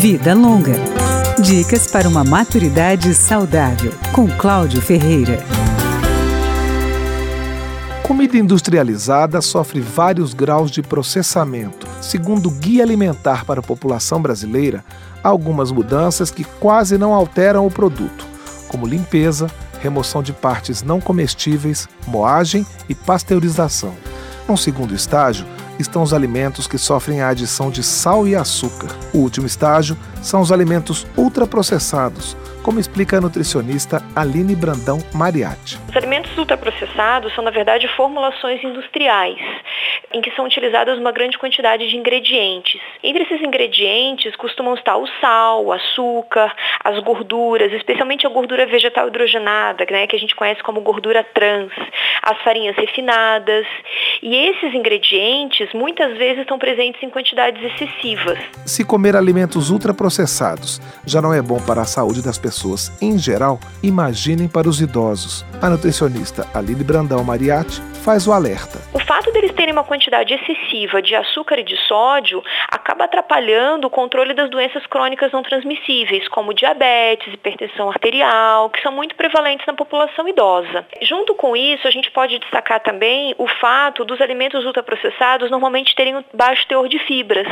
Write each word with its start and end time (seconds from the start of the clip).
Vida 0.00 0.32
Longa. 0.32 0.76
Dicas 1.42 1.86
para 1.86 2.08
uma 2.08 2.24
maturidade 2.24 3.14
saudável, 3.14 3.92
com 4.14 4.26
Cláudio 4.26 4.80
Ferreira. 4.80 5.44
Comida 8.02 8.38
industrializada 8.38 9.42
sofre 9.42 9.78
vários 9.78 10.32
graus 10.32 10.70
de 10.70 10.80
processamento. 10.80 11.86
Segundo 12.00 12.48
o 12.48 12.50
Guia 12.50 12.82
Alimentar 12.82 13.44
para 13.44 13.60
a 13.60 13.62
População 13.62 14.22
Brasileira, 14.22 14.82
há 15.22 15.28
algumas 15.28 15.70
mudanças 15.70 16.30
que 16.30 16.44
quase 16.44 16.96
não 16.96 17.12
alteram 17.12 17.66
o 17.66 17.70
produto, 17.70 18.26
como 18.68 18.86
limpeza, 18.86 19.48
remoção 19.82 20.22
de 20.22 20.32
partes 20.32 20.82
não 20.82 20.98
comestíveis, 20.98 21.86
moagem 22.06 22.66
e 22.88 22.94
pasteurização. 22.94 23.92
Num 24.48 24.56
segundo 24.56 24.94
estágio, 24.94 25.44
estão 25.80 26.02
os 26.02 26.12
alimentos 26.12 26.66
que 26.66 26.78
sofrem 26.78 27.20
a 27.20 27.28
adição 27.28 27.70
de 27.70 27.82
sal 27.82 28.26
e 28.26 28.34
açúcar. 28.34 28.88
O 29.14 29.18
último 29.18 29.46
estágio 29.46 29.96
são 30.22 30.40
os 30.40 30.52
alimentos 30.52 31.06
ultraprocessados, 31.16 32.36
como 32.62 32.78
explica 32.78 33.16
a 33.16 33.20
nutricionista 33.20 34.02
Aline 34.14 34.54
Brandão 34.54 34.98
Mariatti. 35.14 35.78
Os 35.88 35.96
alimentos 35.96 36.36
ultraprocessados 36.36 37.34
são, 37.34 37.42
na 37.42 37.50
verdade, 37.50 37.88
formulações 37.96 38.62
industriais, 38.62 39.38
em 40.12 40.20
que 40.20 40.30
são 40.32 40.44
utilizadas 40.44 40.98
uma 40.98 41.12
grande 41.12 41.38
quantidade 41.38 41.88
de 41.88 41.96
ingredientes. 41.96 42.80
Entre 43.02 43.22
esses 43.22 43.40
ingredientes 43.40 44.36
costumam 44.36 44.74
estar 44.74 44.96
o 44.96 45.06
sal, 45.20 45.64
o 45.64 45.72
açúcar, 45.72 46.54
as 46.84 46.98
gorduras, 47.00 47.72
especialmente 47.72 48.26
a 48.26 48.30
gordura 48.30 48.66
vegetal 48.66 49.08
hidrogenada, 49.08 49.86
né, 49.90 50.06
que 50.06 50.16
a 50.16 50.18
gente 50.18 50.34
conhece 50.34 50.62
como 50.62 50.80
gordura 50.80 51.24
trans, 51.24 51.72
as 52.22 52.38
farinhas 52.42 52.76
refinadas. 52.76 53.66
E 54.22 54.36
esses 54.36 54.74
ingredientes 54.74 55.72
muitas 55.72 56.16
vezes 56.18 56.42
estão 56.42 56.58
presentes 56.58 57.02
em 57.02 57.08
quantidades 57.08 57.62
excessivas. 57.62 58.38
Se 58.66 58.84
comer 58.84 59.16
alimentos 59.16 59.70
ultraprocessados 59.70 60.80
já 61.06 61.22
não 61.22 61.32
é 61.32 61.40
bom 61.40 61.58
para 61.58 61.80
a 61.80 61.86
saúde 61.86 62.20
das 62.22 62.36
pessoas 62.36 62.92
em 63.00 63.16
geral, 63.16 63.58
imaginem 63.82 64.46
para 64.46 64.68
os 64.68 64.80
idosos. 64.80 65.44
A 65.62 65.70
nutricionista 65.70 66.46
Aline 66.52 66.84
Brandão 66.84 67.24
Mariatti 67.24 67.80
faz 68.02 68.26
o 68.26 68.32
alerta. 68.32 68.78
O 68.92 68.99
fato 69.20 69.32
deles 69.32 69.52
terem 69.52 69.72
uma 69.72 69.84
quantidade 69.84 70.32
excessiva 70.32 71.02
de 71.02 71.14
açúcar 71.14 71.58
e 71.58 71.62
de 71.62 71.76
sódio 71.86 72.42
acaba 72.70 73.04
atrapalhando 73.04 73.86
o 73.86 73.90
controle 73.90 74.32
das 74.32 74.48
doenças 74.48 74.86
crônicas 74.86 75.30
não 75.30 75.42
transmissíveis, 75.42 76.26
como 76.28 76.54
diabetes, 76.54 77.34
hipertensão 77.34 77.90
arterial, 77.90 78.70
que 78.70 78.80
são 78.80 78.90
muito 78.90 79.14
prevalentes 79.14 79.66
na 79.66 79.74
população 79.74 80.26
idosa. 80.26 80.86
Junto 81.02 81.34
com 81.34 81.54
isso, 81.54 81.86
a 81.86 81.90
gente 81.90 82.10
pode 82.10 82.38
destacar 82.38 82.80
também 82.80 83.34
o 83.36 83.46
fato 83.46 84.06
dos 84.06 84.22
alimentos 84.22 84.64
ultraprocessados 84.64 85.50
normalmente 85.50 85.94
terem 85.94 86.16
um 86.16 86.24
baixo 86.32 86.66
teor 86.66 86.88
de 86.88 86.98
fibras. 87.00 87.46